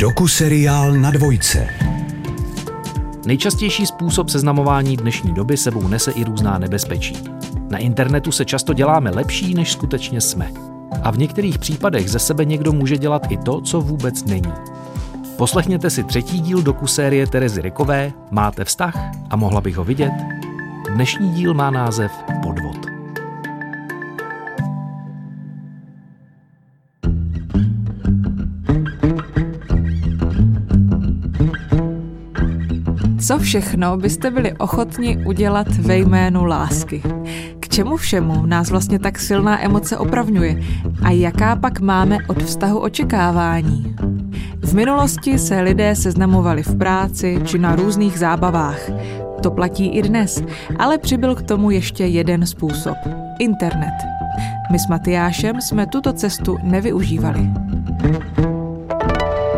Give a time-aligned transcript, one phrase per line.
[0.00, 1.68] Doku-seriál na dvojce.
[3.26, 7.16] Nejčastější způsob seznamování dnešní doby sebou nese i různá nebezpečí.
[7.70, 10.52] Na internetu se často děláme lepší, než skutečně jsme.
[11.02, 14.52] A v některých případech ze sebe někdo může dělat i to, co vůbec není.
[15.36, 18.94] Poslechněte si třetí díl doku série Terezy Rykové Máte vztah
[19.30, 20.12] a mohla bych ho vidět?
[20.94, 22.12] Dnešní díl má název
[22.42, 22.69] Podvod.
[33.30, 37.02] Co všechno byste byli ochotni udělat ve jménu lásky?
[37.60, 40.62] K čemu všemu nás vlastně tak silná emoce opravňuje?
[41.02, 43.96] A jaká pak máme od vztahu očekávání?
[44.60, 48.90] V minulosti se lidé seznamovali v práci či na různých zábavách.
[49.42, 50.42] To platí i dnes,
[50.78, 52.96] ale přibyl k tomu ještě jeden způsob.
[53.38, 53.94] Internet.
[54.72, 57.50] My s Matyášem jsme tuto cestu nevyužívali.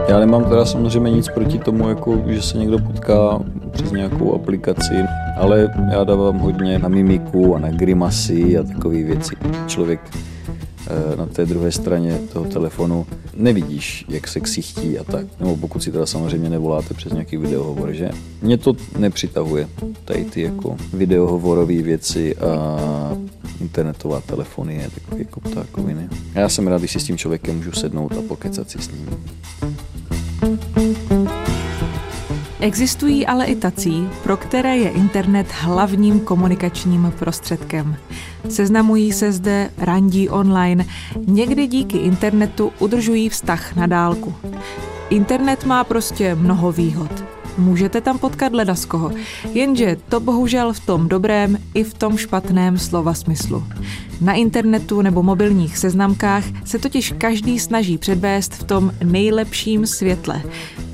[0.08, 3.40] Já nemám teda samozřejmě nic proti tomu, jako, že se někdo potká
[3.72, 4.94] přes nějakou aplikaci,
[5.36, 9.36] ale já dávám hodně na mimiku a na grimasy a takové věci.
[9.66, 13.06] Člověk eh, na té druhé straně toho telefonu
[13.36, 15.26] nevidíš, jak se ksichtí a tak.
[15.40, 18.10] Nebo pokud si teda samozřejmě nevoláte přes nějaký videohovor, že?
[18.42, 19.68] Mě to nepřitahuje,
[20.04, 22.78] tady ty jako videohovorové věci a
[23.60, 26.08] internetová telefonie, takový jako ptákoviny.
[26.34, 29.06] Já jsem rád, když si s tím člověkem můžu sednout a pokecat si s ním.
[32.62, 37.96] Existují ale i tací, pro které je internet hlavním komunikačním prostředkem.
[38.48, 40.86] Seznamují se zde, randí online,
[41.26, 44.34] někdy díky internetu udržují vztah na dálku.
[45.10, 47.24] Internet má prostě mnoho výhod.
[47.58, 49.12] Můžete tam potkat ledaskoho,
[49.52, 53.64] jenže to bohužel v tom dobrém i v tom špatném slova smyslu.
[54.20, 60.42] Na internetu nebo mobilních seznamkách se totiž každý snaží předvést v tom nejlepším světle.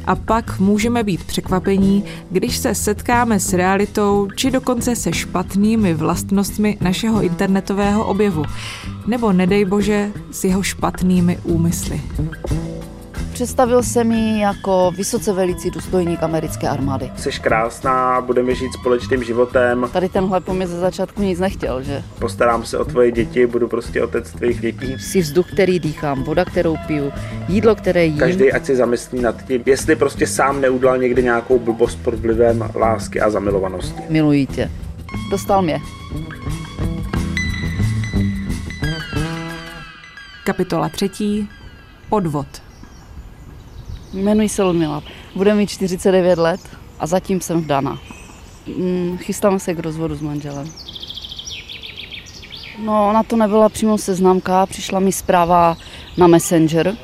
[0.08, 6.78] A pak můžeme být překvapení, když se setkáme s realitou či dokonce se špatnými vlastnostmi
[6.80, 8.44] našeho internetového objevu.
[9.06, 12.00] Nebo nedej bože s jeho špatnými úmysly.
[13.38, 17.10] Představil se mi jako vysoce velicí důstojník americké armády.
[17.16, 19.88] Jsi krásná, budeme žít společným životem.
[19.92, 22.02] Tady tenhle po mě ze začátku nic nechtěl, že?
[22.18, 24.98] Postarám se o tvoje děti, budu prostě otec tvých dětí.
[24.98, 27.12] Si vzduch, který dýchám, voda, kterou piju,
[27.48, 28.18] jídlo, které jím.
[28.18, 32.70] Každý ať si zamyslí nad tím, jestli prostě sám neudal někdy nějakou blbost pod vlivem
[32.74, 34.02] lásky a zamilovanosti.
[34.08, 34.70] Miluji tě.
[35.30, 35.80] Dostal mě.
[40.44, 41.48] Kapitola třetí.
[42.08, 42.67] Podvod.
[44.12, 45.02] Jmenuji se Ludmila.
[45.34, 46.60] Bude mi 49 let
[46.98, 47.98] a zatím jsem vdana.
[48.66, 50.66] Mm, Chystáme se k rozvodu s manželem.
[52.84, 55.76] No, na to nebyla přímo seznamka, přišla mi zpráva
[56.16, 56.96] na Messenger.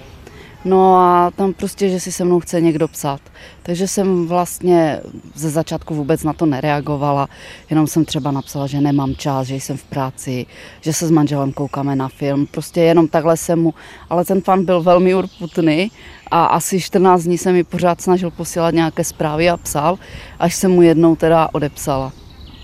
[0.64, 3.20] No a tam prostě, že si se mnou chce někdo psát.
[3.62, 5.00] Takže jsem vlastně
[5.34, 7.28] ze začátku vůbec na to nereagovala,
[7.70, 10.46] jenom jsem třeba napsala, že nemám čas, že jsem v práci,
[10.80, 13.74] že se s manželem koukáme na film, prostě jenom takhle jsem mu,
[14.10, 15.90] ale ten fan byl velmi urputný
[16.30, 19.98] a asi 14 dní se mi pořád snažil posílat nějaké zprávy a psal,
[20.38, 22.12] až jsem mu jednou teda odepsala.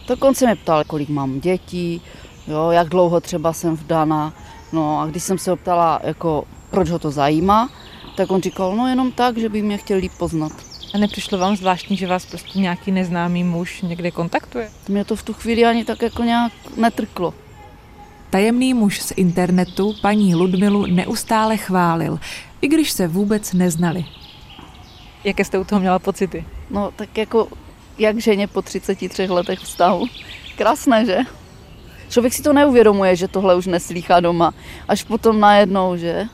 [0.09, 2.03] Dokonce mě ptal, kolik mám dětí,
[2.49, 4.33] jo, jak dlouho třeba jsem vdana,
[4.73, 7.71] no a když jsem se optala, jako, proč ho to zajímá,
[8.17, 10.53] tak on říkal, no jenom tak, že by mě chtěl líp poznat.
[10.95, 14.71] A nepřišlo vám zvláštní, že vás prostě nějaký neznámý muž někde kontaktuje?
[14.89, 17.35] Mě to v tu chvíli ani tak jako nějak netrklo.
[18.31, 22.19] Tajemný muž z internetu paní Ludmilu neustále chválil,
[22.61, 24.05] i když se vůbec neznali.
[25.25, 26.45] Jaké jste u toho měla pocity?
[26.71, 27.49] No tak jako,
[27.99, 30.07] jak ženě po 33 letech vztahu.
[30.57, 31.19] Krásné, že?
[32.09, 34.55] Člověk si to neuvědomuje, že tohle už neslýchá doma.
[34.89, 36.29] Až potom najednou, že?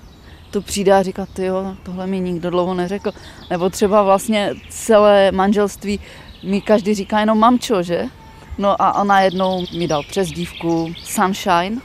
[0.56, 3.12] To přijde a říká, ty jo, tohle mi nikdo dlouho neřekl.
[3.50, 6.00] Nebo třeba vlastně celé manželství
[6.44, 8.04] mi každý říká jenom mamčo, že?
[8.58, 11.80] No a on najednou mi dal přezdívku Sunshine.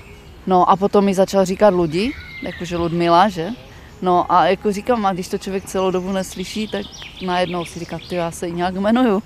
[0.48, 3.50] No a potom mi začal říkat lidi, jakože Ludmila, že?
[4.02, 6.86] No a jako říkám, a když to člověk celou dobu neslyší, tak
[7.26, 9.24] najednou si říká, ty já se nějak jmenuju.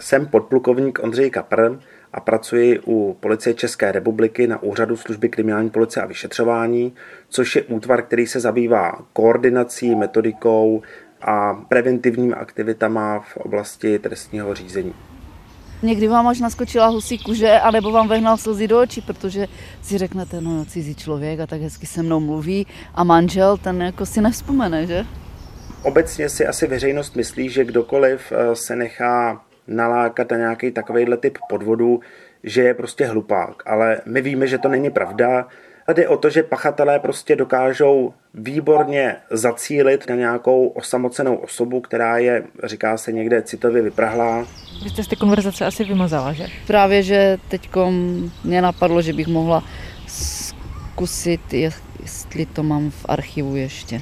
[0.00, 1.78] Jsem podplukovník Ondřej Kapr
[2.14, 6.92] a pracuji u Policie České republiky na Úřadu služby kriminální policie a vyšetřování,
[7.28, 10.82] což je útvar, který se zabývá koordinací, metodikou
[11.22, 14.94] a preventivními aktivitama v oblasti trestního řízení.
[15.82, 19.46] Někdy vám až naskočila husí kůže, anebo vám vehnal slzy do očí, protože
[19.82, 24.06] si řeknete, no cizí člověk a tak hezky se mnou mluví a manžel, ten jako
[24.06, 25.06] si nevzpomene, že?
[25.82, 31.38] Obecně si asi veřejnost myslí, že kdokoliv eh, se nechá nalákat na nějaký takovýhle typ
[31.48, 32.00] podvodu,
[32.42, 33.62] že je prostě hlupák.
[33.66, 35.46] Ale my víme, že to není pravda.
[35.92, 42.42] Jde o to, že pachatelé prostě dokážou výborně zacílit na nějakou osamocenou osobu, která je,
[42.64, 44.46] říká se někde, citově vyprahlá.
[44.84, 46.46] Vy jste z té konverzace asi vymazala, že?
[46.66, 47.70] Právě, že teď
[48.44, 49.64] mě napadlo, že bych mohla
[50.06, 54.00] zkusit, jestli to mám v archivu ještě.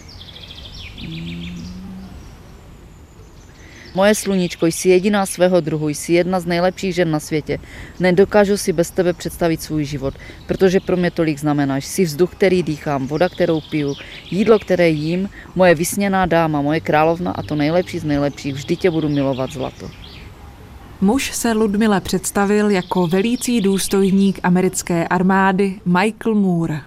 [3.95, 7.59] Moje sluníčko, jsi jediná svého druhu, jsi jedna z nejlepších žen na světě.
[8.01, 10.15] Nedokážu si bez tebe představit svůj život,
[10.47, 11.85] protože pro mě tolik znamenáš.
[11.85, 13.95] Jsi vzduch, který dýchám, voda, kterou piju,
[14.31, 18.55] jídlo, které jím, moje vysněná dáma, moje královna a to nejlepší z nejlepších.
[18.55, 19.91] Vždy tě budu milovat zlato.
[21.01, 26.81] Muž se Ludmile představil jako velící důstojník americké armády Michael Moore.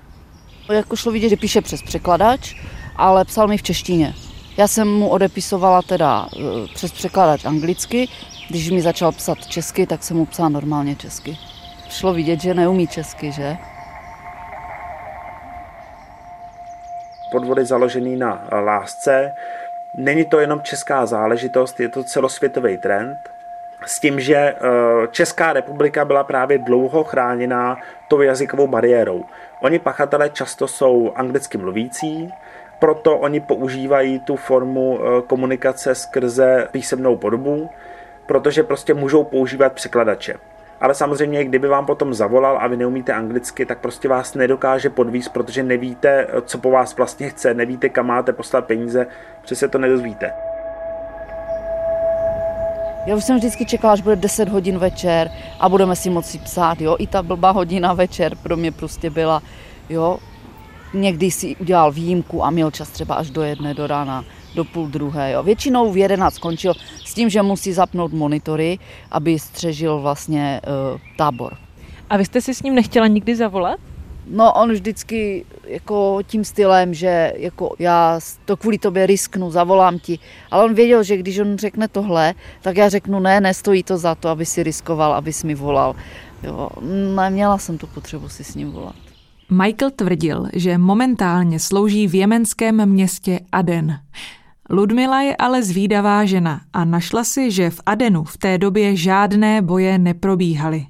[0.74, 2.56] Jako šlo vidět, že píše přes překladač,
[2.96, 4.13] ale psal mi v češtině.
[4.57, 6.40] Já jsem mu odepisovala teda eh,
[6.74, 8.07] přes překladač anglicky,
[8.50, 11.38] když mi začal psat česky, tak jsem mu psala normálně česky.
[11.90, 13.57] Šlo vidět, že neumí česky, že?
[17.31, 19.31] Podvody založený na lásce.
[19.98, 23.18] Není to jenom česká záležitost, je to celosvětový trend.
[23.86, 24.56] S tím, že eh,
[25.12, 29.25] Česká republika byla právě dlouho chráněná tou jazykovou bariérou.
[29.62, 32.34] Oni pachatelé často jsou anglicky mluvící,
[32.86, 37.70] proto oni používají tu formu eh, komunikace skrze písemnou podobu,
[38.26, 40.34] protože prostě můžou používat překladače.
[40.82, 45.34] Ale samozřejmě, kdyby vám potom zavolal a vy neumíte anglicky, tak prostě vás nedokáže podvíst,
[45.34, 49.08] protože nevíte, co po vás vlastně chce, nevíte, kam máte poslat peníze,
[49.42, 50.31] přesně to nedozvíte.
[53.06, 55.30] Já už jsem vždycky čekala, až bude 10 hodin večer
[55.60, 56.96] a budeme si moci psát, jo.
[57.00, 59.42] I ta blbá hodina večer pro mě prostě byla,
[59.90, 60.18] jo,
[60.95, 64.25] Někdy si udělal výjimku a měl čas třeba až do jedné do rána,
[64.56, 65.31] do půl druhé.
[65.31, 65.44] Jo.
[65.44, 66.74] Většinou v 11 skončil
[67.06, 68.80] s tím, že musí zapnout monitory,
[69.12, 70.62] aby střežil vlastně
[70.94, 71.57] uh, tábor.
[72.09, 73.80] A vy jste si s ním nechtěla nikdy zavolat?
[74.27, 80.19] No on vždycky jako tím stylem, že jako já to kvůli tobě risknu, zavolám ti.
[80.51, 84.15] Ale on věděl, že když on řekne tohle, tak já řeknu ne, nestojí to za
[84.15, 85.95] to, aby si riskoval, aby si mi volal.
[86.44, 86.69] Jo,
[87.15, 89.05] neměla jsem tu potřebu si s ním volat.
[89.50, 94.00] Michael tvrdil, že momentálně slouží v jemenském městě Aden.
[94.69, 99.62] Ludmila je ale zvídavá žena a našla si, že v Adenu v té době žádné
[99.62, 100.86] boje neprobíhaly.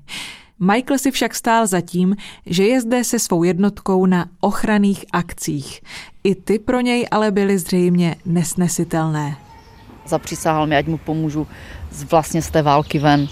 [0.59, 2.15] Michael si však stál za tím,
[2.45, 5.81] že je zde se svou jednotkou na ochranných akcích.
[6.23, 9.37] I ty pro něj ale byly zřejmě nesnesitelné.
[10.05, 11.47] Zapřísahal mi, ať mu pomůžu
[11.91, 13.27] z, vlastně z té války ven.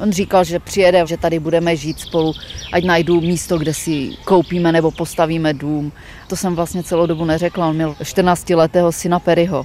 [0.00, 2.32] On říkal, že přijede, že tady budeme žít spolu,
[2.72, 5.92] ať najdu místo, kde si koupíme nebo postavíme dům.
[6.28, 7.66] To jsem vlastně celou dobu neřekla.
[7.66, 9.64] On měl 14-letého syna Perryho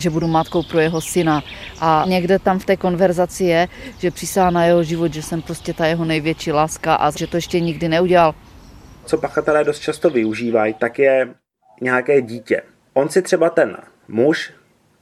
[0.00, 1.42] že budu matkou pro jeho syna.
[1.80, 5.72] A někde tam v té konverzaci je, že přísahá na jeho život, že jsem prostě
[5.72, 8.34] ta jeho největší láska a že to ještě nikdy neudělal.
[9.04, 11.28] Co pachatelé dost často využívají, tak je
[11.80, 12.62] nějaké dítě.
[12.94, 13.76] On si třeba ten
[14.08, 14.52] muž,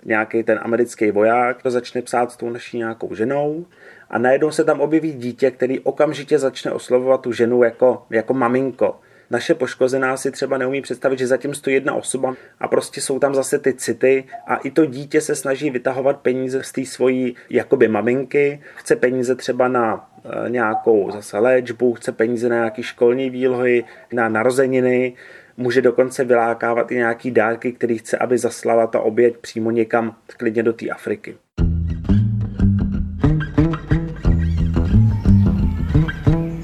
[0.05, 3.67] nějaký ten americký voják, to začne psát s tou naší nějakou ženou
[4.11, 9.01] a najednou se tam objeví dítě, který okamžitě začne oslovovat tu ženu jako, jako maminko.
[9.31, 13.35] Naše poškozená si třeba neumí představit, že zatím stojí jedna osoba a prostě jsou tam
[13.35, 17.89] zase ty city a i to dítě se snaží vytahovat peníze z té svojí jakoby
[17.89, 20.11] maminky, chce peníze třeba na
[20.47, 25.15] e, nějakou zase léčbu, chce peníze na nějaké školní výlohy, na narozeniny,
[25.57, 30.63] může dokonce vylákávat i nějaký dárky, který chce, aby zaslala ta oběť přímo někam, klidně
[30.63, 31.37] do té Afriky.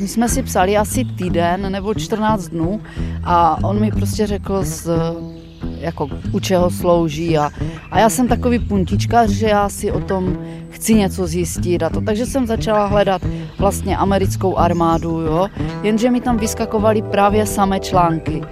[0.04, 2.80] My jsme si psali asi týden nebo 14 dnů
[3.24, 4.88] a on mi prostě řekl, z,
[5.78, 7.50] jako, u čeho slouží a,
[7.90, 10.38] a já jsem takový puntička, že já si o tom
[10.70, 12.00] chci něco zjistit a to.
[12.00, 13.22] Takže jsem začala hledat
[13.58, 15.48] vlastně americkou armádu, jo,
[15.82, 18.42] jenže mi tam vyskakovaly právě samé články.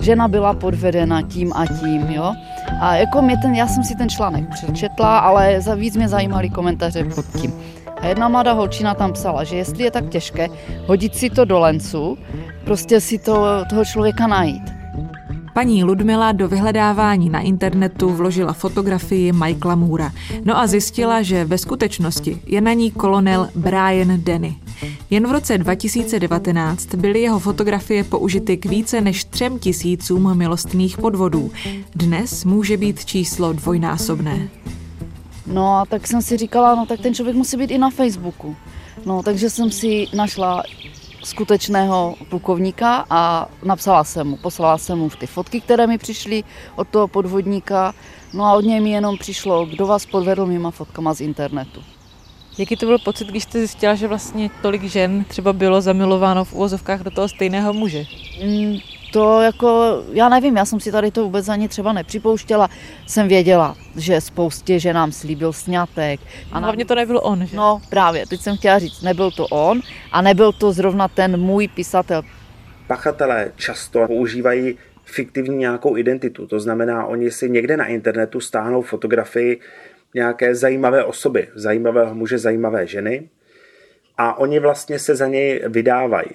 [0.00, 2.34] Žena byla podvedena tím a tím, jo.
[2.80, 6.50] A jako mě ten, já jsem si ten článek přečetla, ale za víc mě zajímaly
[6.50, 7.52] komentáře pod tím.
[8.00, 10.48] A jedna mladá holčina tam psala, že jestli je tak těžké
[10.86, 12.18] hodit si to do lencu,
[12.64, 14.62] prostě si to, toho člověka najít.
[15.54, 20.12] Paní Ludmila do vyhledávání na internetu vložila fotografii Michaela Moora.
[20.44, 24.56] No a zjistila, že ve skutečnosti je na ní kolonel Brian Denny.
[25.10, 31.50] Jen v roce 2019 byly jeho fotografie použity k více než třem tisícům milostných podvodů.
[31.94, 34.48] Dnes může být číslo dvojnásobné.
[35.50, 38.56] No a tak jsem si říkala, no tak ten člověk musí být i na Facebooku.
[39.06, 40.62] No takže jsem si našla
[41.24, 46.44] skutečného plukovníka a napsala jsem mu, poslala jsem mu ty fotky, které mi přišly
[46.76, 47.94] od toho podvodníka,
[48.32, 51.82] no a od něj mi jenom přišlo, kdo vás podvedl mýma fotkama z internetu.
[52.58, 56.52] Jaký to byl pocit, když jste zjistila, že vlastně tolik žen třeba bylo zamilováno v
[56.52, 58.04] úvozovkách do toho stejného muže?
[58.44, 58.76] Mm,
[59.12, 62.68] to jako, já nevím, já jsem si tady to vůbec ani třeba nepřipouštěla.
[63.06, 66.20] Jsem věděla, že spoustě ženám slíbil sňatek.
[66.52, 67.56] A hlavně to nebyl on, že?
[67.56, 69.80] No právě, teď jsem chtěla říct, nebyl to on
[70.12, 72.22] a nebyl to zrovna ten můj pisatel.
[72.86, 79.60] Pachatelé často používají fiktivní nějakou identitu, to znamená, oni si někde na internetu stáhnou fotografii
[80.14, 83.28] nějaké zajímavé osoby, zajímavého muže, zajímavé ženy
[84.18, 86.28] a oni vlastně se za něj vydávají.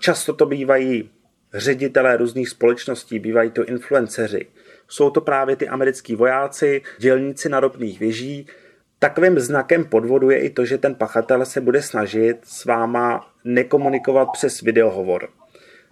[0.00, 1.10] Často to bývají
[1.54, 4.46] ředitelé různých společností, bývají to influenceři.
[4.88, 8.46] Jsou to právě ty americký vojáci, dělníci na ropných věží.
[8.98, 14.28] Takovým znakem podvodu je i to, že ten pachatel se bude snažit s váma nekomunikovat
[14.32, 15.28] přes videohovor.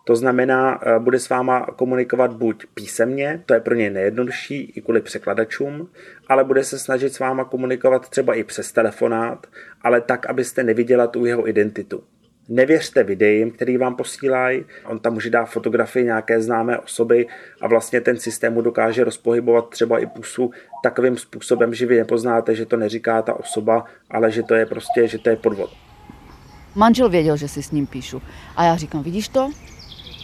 [0.07, 4.81] To znamená, eh, bude s váma komunikovat buď písemně, to je pro něj nejjednodušší i
[4.81, 5.91] kvůli překladačům,
[6.29, 9.47] ale bude se snažit s váma komunikovat třeba i přes telefonát,
[9.83, 12.05] ale tak, abyste neviděla tu jeho identitu.
[12.49, 14.65] Nevěřte videím, který vám posílají.
[14.85, 17.27] On tam může dát fotografii nějaké známé osoby
[17.61, 20.51] a vlastně ten systém mu dokáže rozpohybovat třeba i pusu
[20.83, 25.09] takovým způsobem, že vy nepoznáte, že to neříká ta osoba, ale že to je prostě,
[25.09, 25.71] že to je podvod.
[26.75, 28.23] Manžel věděl, že si s ním píšu.
[28.57, 29.51] A já říkám, vidíš to?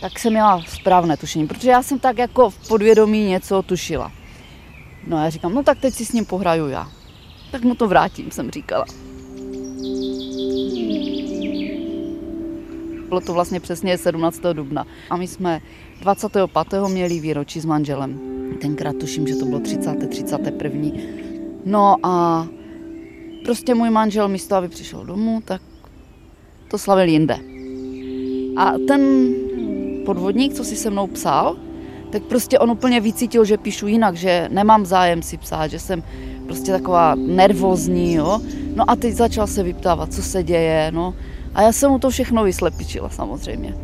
[0.00, 4.12] Tak jsem měla správné tušení, protože já jsem tak jako v podvědomí něco tušila.
[5.06, 6.88] No a já říkám, no tak teď si s ním pohraju já.
[7.50, 8.84] Tak mu to vrátím, jsem říkala.
[13.12, 14.40] Bylo to vlastně přesně 17.
[14.52, 14.86] dubna.
[15.10, 15.60] A my jsme
[16.00, 16.88] 25.
[16.88, 18.20] měli výročí s manželem.
[18.60, 20.08] Tenkrát tuším, že to bylo 30.
[20.08, 20.88] 31.
[21.64, 22.46] No a
[23.44, 25.62] prostě můj manžel místo, aby přišel domů, tak
[26.70, 27.38] to slavil jinde.
[28.56, 29.34] A ten
[30.06, 31.56] podvodník, co si se mnou psal,
[32.10, 36.02] tak prostě on úplně vycítil, že píšu jinak, že nemám zájem si psát, že jsem
[36.44, 38.40] prostě taková nervózní, jo.
[38.74, 41.14] No a teď začal se vyptávat, co se děje, no.
[41.54, 43.74] A já jsem mu to všechno vyslepičila samozřejmě.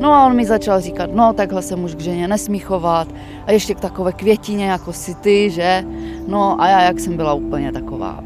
[0.00, 3.08] No a on mi začal říkat, no takhle se muž k ženě nesmí chovat
[3.46, 5.84] a ještě k takové květině jako si ty, že?
[6.26, 8.24] No a já jak jsem byla úplně taková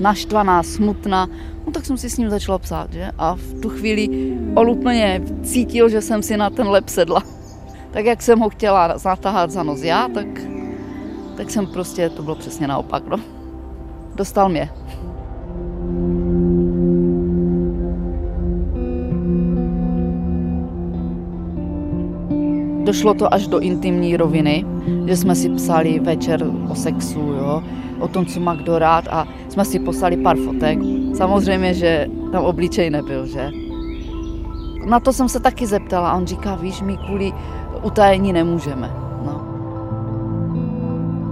[0.00, 1.28] naštvaná, smutná,
[1.66, 3.10] no tak jsem si s ním začala psát, že?
[3.18, 4.08] A v tu chvíli
[4.54, 7.22] on úplně cítil, že jsem si na ten lep sedla.
[7.90, 10.26] Tak jak jsem ho chtěla zatáhat za nos já, tak,
[11.36, 13.16] tak jsem prostě, to bylo přesně naopak, no.
[14.14, 14.70] Dostal mě.
[22.84, 24.64] Došlo to až do intimní roviny,
[25.06, 27.62] že jsme si psali večer o sexu, jo,
[27.98, 30.78] o tom, co má kdo rád a jsme si poslali pár fotek.
[31.14, 33.50] Samozřejmě, že tam obličej nebyl, že?
[34.86, 37.32] Na to jsem se taky zeptala a on říká, víš, my kvůli
[37.82, 38.90] utajení nemůžeme.
[39.26, 39.46] No.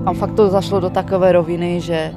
[0.06, 2.12] A fakt to zašlo do takové roviny, že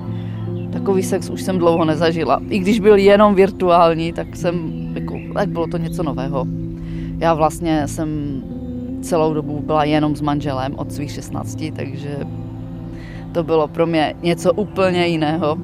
[0.73, 2.41] takový sex už jsem dlouho nezažila.
[2.49, 4.55] I když byl jenom virtuální, tak jsem,
[4.95, 6.45] jako, tak bylo to něco nového.
[7.19, 8.41] Já vlastně jsem
[9.03, 12.19] celou dobu byla jenom s manželem od svých 16, takže
[13.33, 15.57] to bylo pro mě něco úplně jiného.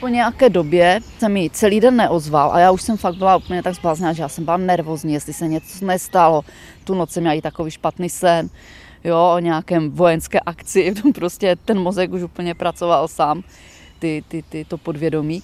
[0.00, 3.62] Po nějaké době se mi celý den neozval a já už jsem fakt byla úplně
[3.62, 6.42] tak zblázněná, že já jsem byla nervózní, jestli se něco nestalo.
[6.84, 8.48] Tu noc jsem měla i takový špatný sen,
[9.04, 13.42] jo, o nějakém vojenské akci, prostě ten mozek už úplně pracoval sám,
[13.98, 15.42] ty, ty, ty, to podvědomí.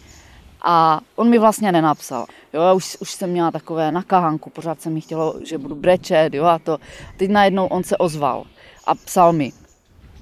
[0.62, 2.26] A on mi vlastně nenapsal.
[2.54, 6.44] Jo, už, už jsem měla takové nakahánku, pořád jsem mi chtělo, že budu brečet, jo,
[6.44, 6.78] a to.
[7.16, 8.44] Teď najednou on se ozval
[8.86, 9.52] a psal mi,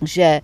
[0.02, 0.42] že e,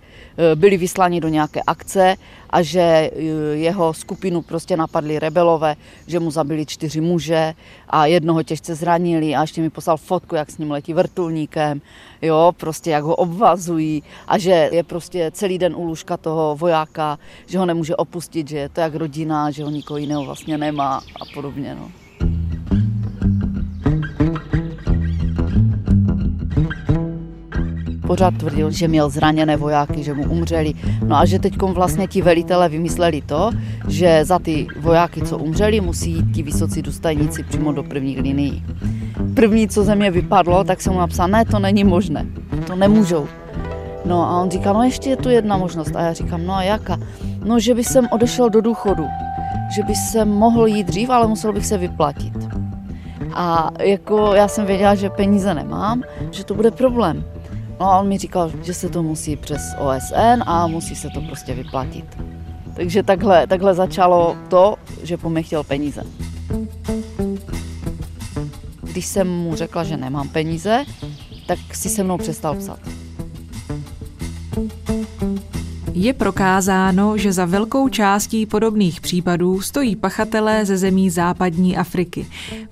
[0.55, 2.15] byli vysláni do nějaké akce
[2.49, 3.09] a že e,
[3.55, 5.75] jeho skupinu prostě napadli rebelové,
[6.07, 7.53] že mu zabili čtyři muže
[7.89, 11.81] a jednoho těžce zranili a ještě mi poslal fotku, jak s ním letí vrtulníkem,
[12.21, 17.19] jo, prostě jak ho obvazují a že je prostě celý den u lůžka toho vojáka,
[17.47, 21.01] že ho nemůže opustit, že je to jak rodina, že ho nikoho jiného vlastně nemá
[21.21, 22.08] a podobně, no.
[28.09, 30.73] Pořád tvrdil, že měl zraněné vojáky, že mu umřeli.
[31.05, 33.51] No a že teď vlastně ti velitele vymysleli to,
[33.87, 38.65] že za ty vojáky, co umřeli, musí jít ti vysocí důstojníci přímo do prvních linií.
[39.33, 42.25] První, co ze mě vypadlo, tak jsem mu napsal, ne, to není možné,
[42.67, 43.27] to nemůžou.
[44.05, 45.95] No a on říká, no ještě je tu jedna možnost.
[45.95, 46.97] A já říkám, no a jaká?
[47.45, 49.05] No, že by jsem odešel do důchodu.
[49.75, 52.33] Že by se mohl jít dřív, ale musel bych se vyplatit.
[53.33, 57.23] A jako já jsem věděla, že peníze nemám, že to bude problém.
[57.79, 61.21] No a on mi říkal, že se to musí přes OSN a musí se to
[61.21, 62.05] prostě vyplatit.
[62.75, 66.03] Takže takhle, takhle začalo to, že po mě chtěl peníze.
[68.81, 70.85] Když jsem mu řekla, že nemám peníze,
[71.47, 72.79] tak si se mnou přestal psat.
[75.93, 82.27] Je prokázáno, že za velkou částí podobných případů stojí pachatelé ze zemí západní Afriky.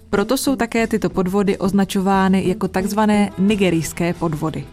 [0.09, 4.65] Proto jsou také tyto podvody označovány jako takzvané nigerijské podvody.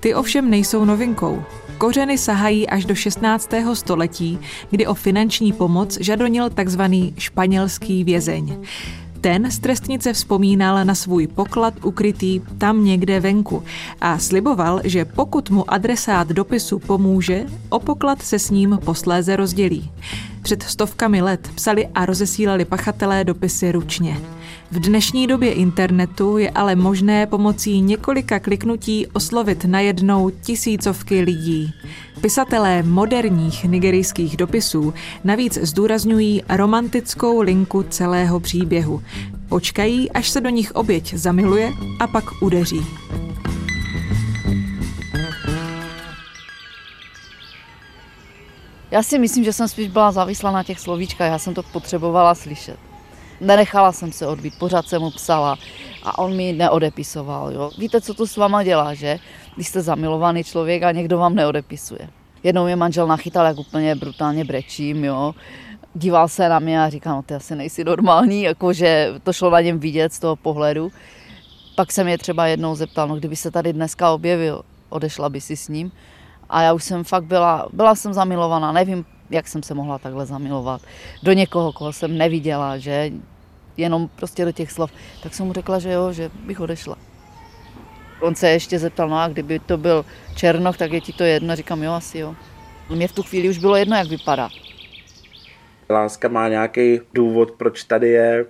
[0.00, 1.42] Ty ovšem nejsou novinkou.
[1.78, 3.50] Kořeny sahají až do 16.
[3.74, 4.38] století,
[4.70, 8.56] kdy o finanční pomoc žadonil takzvaný španělský vězeň.
[9.20, 13.62] Ten z trestnice vzpomínal na svůj poklad ukrytý tam někde venku
[14.00, 19.90] a sliboval, že pokud mu adresát dopisu pomůže, o poklad se s ním posléze rozdělí.
[20.42, 24.16] Před stovkami let psali a rozesílali pachatelé dopisy ručně.
[24.70, 31.74] V dnešní době internetu je ale možné pomocí několika kliknutí oslovit najednou tisícovky lidí.
[32.20, 34.94] Pisatelé moderních nigerijských dopisů
[35.24, 39.02] navíc zdůrazňují romantickou linku celého příběhu.
[39.48, 42.86] Počkají, až se do nich oběť zamiluje a pak udeří.
[48.90, 52.34] Já si myslím, že jsem spíš byla závislá na těch slovíčkách, já jsem to potřebovala
[52.34, 52.85] slyšet.
[53.40, 55.56] Nenechala jsem se odbít, pořád jsem mu psala
[56.02, 57.52] a on mi neodepisoval.
[57.52, 57.70] Jo.
[57.78, 59.18] Víte, co to s váma dělá, že?
[59.54, 62.08] Když jste zamilovaný člověk a někdo vám neodepisuje.
[62.42, 65.34] Jednou mě manžel nachytal, jak úplně brutálně brečím, jo.
[65.94, 69.60] Díval se na mě a říkal, no ty asi nejsi normální, jakože to šlo na
[69.60, 70.92] něm vidět z toho pohledu.
[71.76, 75.56] Pak jsem je třeba jednou zeptal, no kdyby se tady dneska objevil, odešla by si
[75.56, 75.92] s ním.
[76.48, 80.26] A já už jsem fakt byla, byla jsem zamilovaná, nevím, jak jsem se mohla takhle
[80.26, 80.82] zamilovat
[81.22, 83.10] do někoho, koho jsem neviděla, že
[83.76, 84.92] jenom prostě do těch slov.
[85.22, 86.96] Tak jsem mu řekla, že jo, že bych odešla.
[88.20, 90.04] On se ještě zeptal, no a kdyby to byl
[90.34, 91.56] Černoch, tak je ti to jedno?
[91.56, 92.34] Říkám, jo, asi jo.
[92.90, 94.48] Mě v tu chvíli už bylo jedno, jak vypadá.
[95.90, 98.46] Láska má nějaký důvod, proč tady je.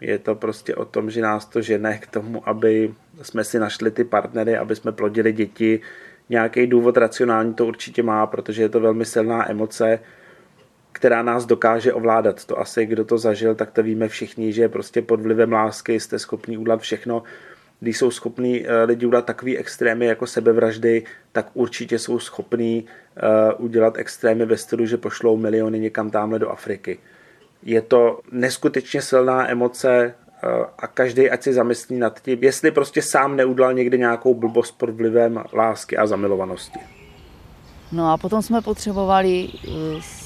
[0.00, 3.90] Je to prostě o tom, že nás to žene k tomu, aby jsme si našli
[3.90, 5.80] ty partnery, aby jsme plodili děti,
[6.28, 9.98] nějaký důvod racionální to určitě má, protože je to velmi silná emoce,
[10.92, 12.44] která nás dokáže ovládat.
[12.44, 16.18] To asi, kdo to zažil, tak to víme všichni, že prostě pod vlivem lásky jste
[16.18, 17.22] schopni udělat všechno.
[17.80, 23.54] Když jsou schopní eh, lidi udělat takový extrémy jako sebevraždy, tak určitě jsou schopní eh,
[23.54, 26.98] udělat extrémy ve stylu, že pošlou miliony někam tamhle do Afriky.
[27.62, 30.14] Je to neskutečně silná emoce,
[30.78, 34.90] a každý ať si zamyslí nad tím, jestli prostě sám neudal někdy nějakou blbost pod
[34.90, 36.78] vlivem lásky a zamilovanosti.
[37.92, 39.68] No a potom jsme potřebovali eh,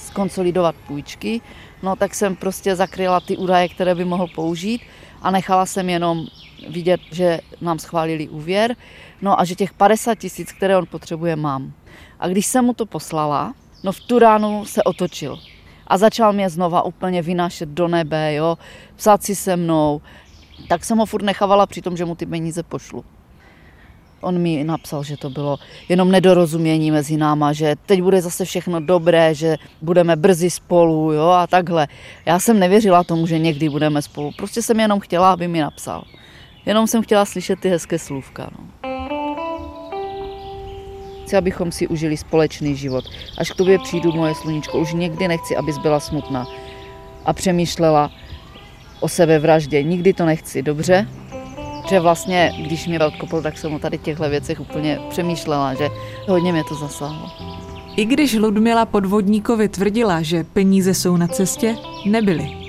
[0.07, 1.41] skonsolidovat půjčky,
[1.83, 4.83] no tak jsem prostě zakryla ty údaje, které by mohl použít
[5.23, 6.27] a nechala jsem jenom
[6.71, 8.77] vidět, že nám schválili úvěr,
[9.23, 11.73] no a že těch 50 tisíc, které on potřebuje, mám.
[12.21, 15.39] A když jsem mu to poslala, no v tu ránu se otočil
[15.87, 18.59] a začal mě znova úplně vynášet do nebe, jo,
[18.97, 20.01] psát si se mnou,
[20.69, 23.05] tak jsem ho furt nechávala při tom, že mu ty peníze pošlu.
[24.21, 28.81] On mi napsal, že to bylo jenom nedorozumění mezi náma, že teď bude zase všechno
[28.81, 31.89] dobré, že budeme brzy spolu, jo, a takhle.
[32.27, 34.33] Já jsem nevěřila tomu, že někdy budeme spolu.
[34.37, 36.05] Prostě jsem jenom chtěla, aby mi napsal.
[36.67, 38.51] Jenom jsem chtěla slyšet ty hezké slůvka.
[38.59, 38.65] No.
[41.27, 43.05] Chci, abychom si užili společný život.
[43.39, 46.47] Až k tobě přijdu, moje sluníčko, už někdy nechci, abys byla smutná
[47.25, 48.11] a přemýšlela
[49.01, 49.83] o sebevraždě.
[49.83, 51.09] Nikdy to nechci, dobře?
[51.89, 55.89] Že vlastně, když mě odkopl, tak jsem o tady těchto věcech úplně přemýšlela, že
[56.29, 57.31] hodně mě to zasáhlo.
[57.97, 62.66] I když Ludmila podvodníkovi tvrdila, že peníze jsou na cestě, nebyly.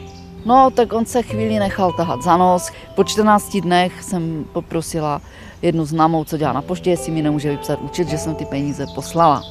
[0.47, 2.71] No, tak on se chvíli nechal tahat za nos.
[2.95, 5.21] Po 14 dnech jsem poprosila
[5.61, 8.85] jednu známou, co dělá na poště, jestli mi nemůže vypsat účet, že jsem ty peníze
[8.95, 9.43] poslala.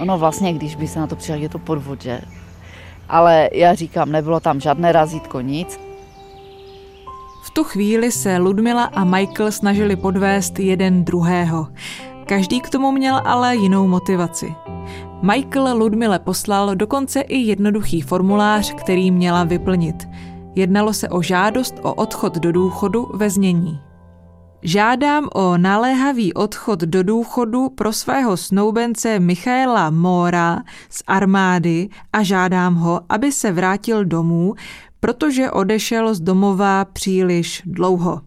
[0.00, 2.20] Ono vlastně, když by se na to přišel, je to podvod, že?
[3.08, 5.80] Ale já říkám, nebylo tam žádné razítko, nic.
[7.42, 11.66] V tu chvíli se Ludmila a Michael snažili podvést jeden druhého.
[12.26, 14.54] Každý k tomu měl ale jinou motivaci.
[15.22, 20.08] Michael Ludmile poslal dokonce i jednoduchý formulář, který měla vyplnit.
[20.54, 23.80] Jednalo se o žádost o odchod do důchodu ve znění.
[24.62, 32.74] Žádám o naléhavý odchod do důchodu pro svého snoubence Michaela Mora z armády a žádám
[32.74, 34.54] ho, aby se vrátil domů,
[35.00, 38.20] protože odešel z domova příliš dlouho.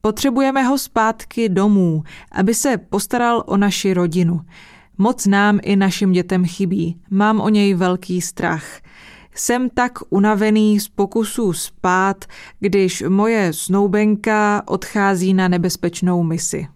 [0.00, 4.40] Potřebujeme ho zpátky domů, aby se postaral o naši rodinu.
[4.98, 6.96] Moc nám i našim dětem chybí.
[7.10, 8.64] Mám o něj velký strach.
[9.34, 12.24] Jsem tak unavený z pokusů spát,
[12.60, 16.66] když moje snoubenka odchází na nebezpečnou misi.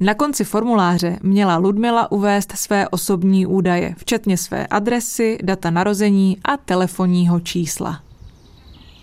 [0.00, 6.56] Na konci formuláře měla Ludmila uvést své osobní údaje, včetně své adresy, data narození a
[6.56, 8.00] telefonního čísla.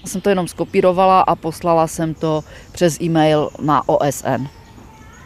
[0.05, 4.47] Jsem to jenom skopírovala a poslala jsem to přes e-mail na OSN.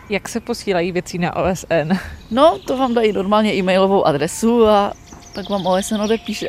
[0.10, 1.92] Jak se posílají věci na OSN?
[2.32, 4.94] No, to vám dají normálně e-mailovou adresu a
[5.34, 6.48] tak vám OSN odepíše.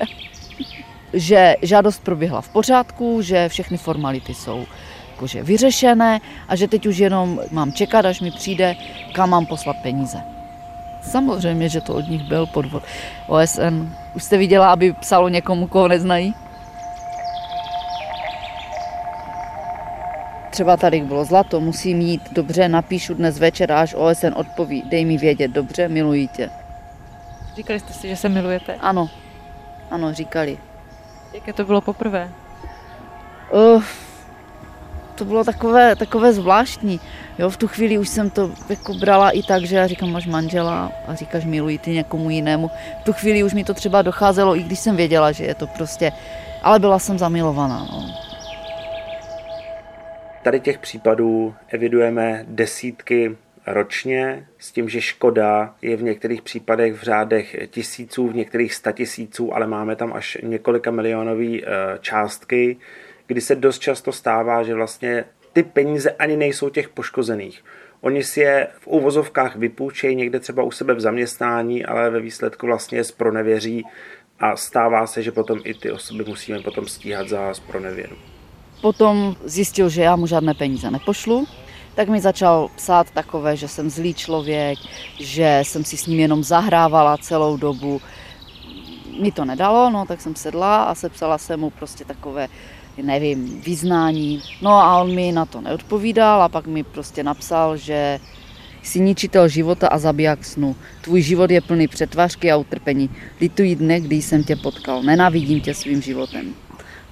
[1.12, 4.66] že žádost proběhla v pořádku, že všechny formality jsou
[5.10, 8.76] jakože vyřešené a že teď už jenom mám čekat, až mi přijde,
[9.12, 10.18] kam mám poslat peníze.
[11.02, 12.82] Samozřejmě, že to od nich byl podvod.
[13.26, 16.34] OSN, už jste viděla, aby psalo někomu, koho neznají?
[20.58, 25.18] Třeba tady bylo zlato, musím jít dobře, napíšu dnes večer, až OSN odpoví, dej mi
[25.18, 26.50] vědět, dobře, miluji tě.
[27.56, 28.74] Říkali jste si, že se milujete?
[28.74, 29.10] Ano,
[29.90, 30.58] ano, říkali.
[31.34, 32.30] Jaké to bylo poprvé?
[33.52, 33.82] Uh,
[35.14, 37.00] to bylo takové, takové zvláštní.
[37.38, 40.26] Jo, v tu chvíli už jsem to jako brala i tak, že já říkám, máš
[40.26, 42.70] manžela a říkáš, miluji ty někomu jinému.
[43.00, 45.66] V tu chvíli už mi to třeba docházelo, i když jsem věděla, že je to
[45.66, 46.12] prostě,
[46.62, 47.86] ale byla jsem zamilovaná.
[47.92, 48.27] No.
[50.42, 57.02] Tady těch případů evidujeme desítky ročně, s tím, že škoda je v některých případech v
[57.02, 61.64] řádech tisíců, v některých statisíců, ale máme tam až několika milionové eh,
[62.00, 62.76] částky,
[63.26, 67.64] kdy se dost často stává, že vlastně ty peníze ani nejsou těch poškozených.
[68.00, 72.66] Oni si je v úvozovkách vypůjčejí někde třeba u sebe v zaměstnání, ale ve výsledku
[72.66, 73.84] vlastně zpronevěří
[74.40, 78.37] a stává se, že potom i ty osoby musíme potom stíhat za zpronevěru.
[78.80, 81.46] Potom zjistil, že já mu žádné peníze nepošlu,
[81.94, 84.78] tak mi začal psát takové, že jsem zlý člověk,
[85.20, 88.00] že jsem si s ním jenom zahrávala celou dobu.
[89.20, 92.48] Mi to nedalo, no tak jsem sedla a sepsala jsem mu prostě takové,
[93.02, 94.42] nevím, vyznání.
[94.62, 98.20] No a on mi na to neodpovídal a pak mi prostě napsal, že
[98.82, 100.76] jsi ničitel života a zabiják snu.
[101.00, 103.10] Tvůj život je plný přetvářky a utrpení.
[103.40, 105.02] Lituji dne, kdy jsem tě potkal.
[105.02, 106.54] Nenávidím tě svým životem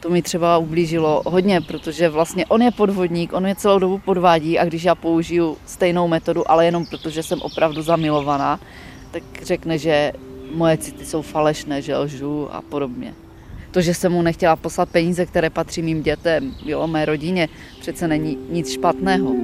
[0.00, 4.58] to mi třeba ublížilo hodně, protože vlastně on je podvodník, on mě celou dobu podvádí
[4.58, 8.60] a když já použiju stejnou metodu, ale jenom protože jsem opravdu zamilovaná,
[9.10, 10.12] tak řekne, že
[10.54, 13.14] moje city jsou falešné, že lžu a podobně.
[13.70, 17.48] To, že jsem mu nechtěla poslat peníze, které patří mým dětem, jo, mé rodině,
[17.80, 19.34] přece není nic špatného.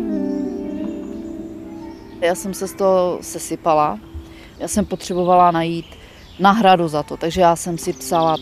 [2.21, 3.99] Já jsem se z toho sesypala,
[4.59, 5.87] já jsem potřebovala najít
[6.39, 8.37] náhradu za to, takže já jsem si psala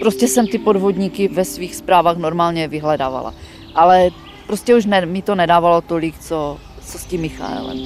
[0.00, 3.34] Prostě jsem ty podvodníky ve svých zprávách normálně vyhledávala.
[3.74, 4.10] Ale
[4.46, 7.78] prostě už ne, mi to nedávalo tolik, co, co s tím Michaelem.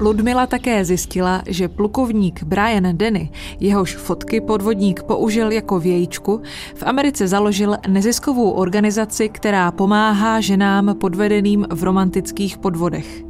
[0.00, 6.42] Ludmila také zjistila, že plukovník Brian Denny, jehož fotky podvodník použil jako vějíčku,
[6.74, 13.22] v Americe založil neziskovou organizaci, která pomáhá ženám podvedeným v romantických podvodech.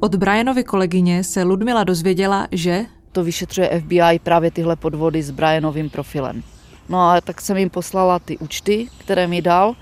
[0.00, 5.90] Od Brianovy kolegyně se Ludmila dozvěděla, že to vyšetřuje FBI právě tyhle podvody s Brianovým
[5.90, 6.42] profilem.
[6.88, 9.74] No a tak jsem jim poslala ty účty, které mi dal,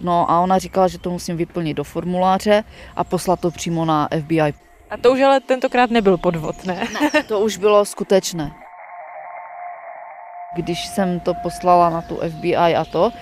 [0.00, 2.64] no a ona říkala, že to musím vyplnit do formuláře
[2.96, 4.54] a poslat to přímo na FBI.
[4.90, 6.88] A to už ale tentokrát nebyl podvod, ne?
[7.00, 8.52] Ne, to už bylo skutečné.
[10.56, 13.12] Když jsem to poslala na tu FBI a to,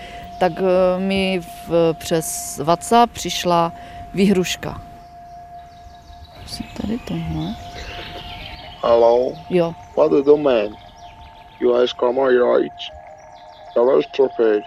[0.41, 3.73] tak eh, mi v, přes WhatsApp přišla
[4.15, 4.83] výhruška.
[6.77, 7.55] Tady tohle.
[8.85, 9.33] Hello?
[9.49, 9.73] Jo.
[9.97, 10.77] What do you mean?
[11.59, 12.81] You are right.
[13.75, 14.63] Yàrá stupid.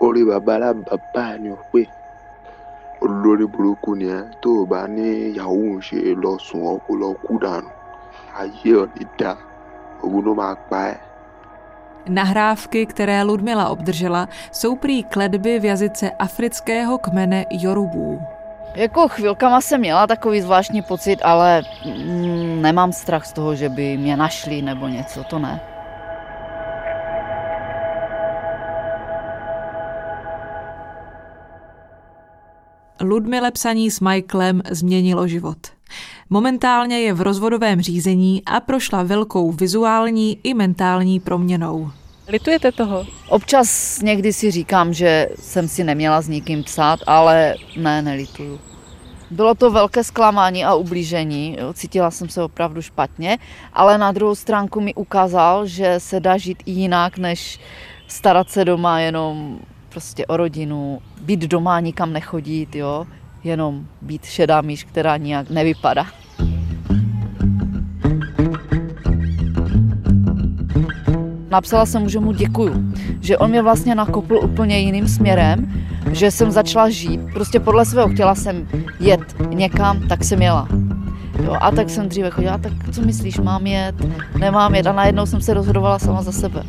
[0.00, 1.84] Orí bàbá alábàbà ni ò pé.
[3.02, 5.04] Olórí burúkú ni ẹ tó o bá ní
[5.36, 7.68] ìyàwó ń ṣe lọ sùn ọ́ kó lọ kú dànù.
[8.40, 9.32] Ayé ò ní dá.
[10.02, 10.96] Ogun ló máa pa ẹ́.
[12.08, 18.20] Nahrávky, které Ludmila obdržela, jsou prý kledby v jazyce afrického kmene Jorubů.
[18.74, 23.96] Jako chvilkama jsem měla takový zvláštní pocit, ale mm, nemám strach z toho, že by
[23.96, 25.60] mě našli nebo něco, to ne.
[33.02, 35.58] Ludmile psaní s Michaelem změnilo život.
[36.30, 41.90] Momentálně je v rozvodovém řízení a prošla velkou vizuální i mentální proměnou.
[42.30, 43.06] Litujete toho?
[43.28, 48.60] Občas někdy si říkám, že jsem si neměla s nikým psát, ale ne, nelituju.
[49.30, 53.38] Bylo to velké zklamání a ublížení, cítila jsem se opravdu špatně,
[53.72, 57.60] ale na druhou stránku mi ukázal, že se dá žít i jinak, než
[58.06, 63.06] starat se doma jenom prostě o rodinu, být doma, nikam nechodit, jo,
[63.44, 66.06] jenom být šedá myš, která nijak nevypadá.
[71.50, 72.74] Napsala jsem mu, že mu děkuju,
[73.20, 75.72] že on mě vlastně nakopl úplně jiným směrem,
[76.12, 77.20] že jsem začala žít.
[77.32, 78.68] Prostě podle svého chtěla jsem
[79.00, 80.68] jet někam, tak jsem jela.
[81.44, 83.94] Jo, a tak jsem dříve chodila, tak co myslíš, mám jet,
[84.38, 86.62] nemám jet a najednou jsem se rozhodovala sama za sebe.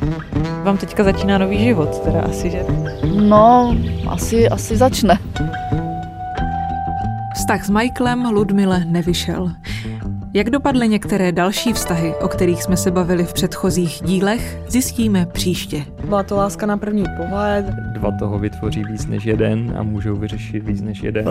[0.64, 2.66] Vám teďka začíná nový život, teda asi, že?
[3.22, 3.76] No,
[4.08, 5.20] asi, asi začne.
[7.36, 9.52] Vztah s Michaelem Ludmile nevyšel.
[10.34, 15.86] Jak dopadly některé další vztahy, o kterých jsme se bavili v předchozích dílech, zjistíme příště.
[16.12, 17.66] Byla to láska na první pohled.
[17.66, 21.26] Dva toho vytvoří víc než jeden a můžou vyřešit víc než jeden.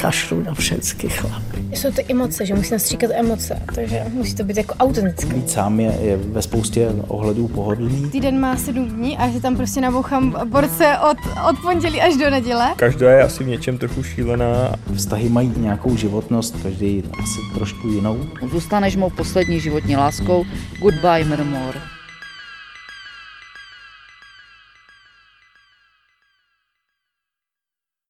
[0.00, 1.64] kašlu na všechny chlapy.
[1.72, 5.34] Jsou to emoce, že musí stříkat emoce, takže musí to být jako autentické.
[5.34, 8.10] Být sám je, je ve spoustě ohledů pohodlný.
[8.10, 11.16] Týden má sedm dní a že tam prostě nabouchám borce od,
[11.50, 12.74] od pondělí až do neděle.
[12.76, 14.74] Každá je asi v něčem trochu šílená.
[14.94, 18.20] Vztahy mají nějakou životnost, každý asi trošku jinou.
[18.50, 20.44] Zůstaneš mou poslední životní láskou.
[20.80, 21.99] Goodbye, Mermore.